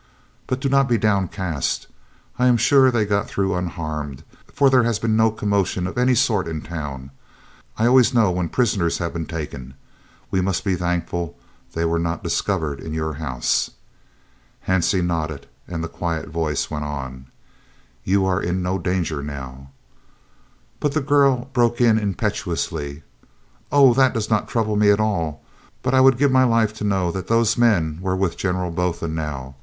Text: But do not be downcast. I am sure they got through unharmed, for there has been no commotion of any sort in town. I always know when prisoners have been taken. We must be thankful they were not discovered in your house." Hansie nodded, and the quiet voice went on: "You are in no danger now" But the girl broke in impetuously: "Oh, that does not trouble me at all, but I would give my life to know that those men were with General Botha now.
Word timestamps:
But 0.47 0.59
do 0.59 0.67
not 0.67 0.89
be 0.89 0.97
downcast. 0.97 1.85
I 2.39 2.47
am 2.47 2.57
sure 2.57 2.89
they 2.89 3.05
got 3.05 3.29
through 3.29 3.53
unharmed, 3.53 4.23
for 4.51 4.67
there 4.67 4.81
has 4.81 4.97
been 4.97 5.15
no 5.15 5.29
commotion 5.29 5.85
of 5.85 5.95
any 5.95 6.15
sort 6.15 6.47
in 6.47 6.61
town. 6.63 7.11
I 7.77 7.85
always 7.85 8.11
know 8.11 8.31
when 8.31 8.49
prisoners 8.49 8.97
have 8.97 9.13
been 9.13 9.27
taken. 9.27 9.75
We 10.31 10.41
must 10.41 10.63
be 10.63 10.73
thankful 10.75 11.37
they 11.73 11.85
were 11.85 11.99
not 11.99 12.23
discovered 12.23 12.79
in 12.79 12.95
your 12.95 13.13
house." 13.21 13.69
Hansie 14.67 15.05
nodded, 15.05 15.45
and 15.67 15.83
the 15.83 15.87
quiet 15.87 16.29
voice 16.29 16.71
went 16.71 16.83
on: 16.85 17.27
"You 18.03 18.25
are 18.25 18.41
in 18.41 18.63
no 18.63 18.79
danger 18.79 19.21
now" 19.21 19.69
But 20.79 20.93
the 20.93 21.01
girl 21.01 21.47
broke 21.53 21.79
in 21.79 21.99
impetuously: 21.99 23.03
"Oh, 23.71 23.93
that 23.93 24.15
does 24.15 24.31
not 24.31 24.47
trouble 24.47 24.77
me 24.77 24.89
at 24.89 24.99
all, 24.99 25.43
but 25.83 25.93
I 25.93 26.01
would 26.01 26.17
give 26.17 26.31
my 26.31 26.43
life 26.43 26.73
to 26.77 26.83
know 26.83 27.11
that 27.11 27.27
those 27.27 27.55
men 27.55 27.99
were 28.01 28.15
with 28.15 28.35
General 28.35 28.71
Botha 28.71 29.07
now. 29.07 29.57